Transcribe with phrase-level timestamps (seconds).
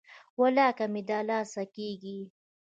[0.39, 2.19] ولاکه مې د لاسه کیږي.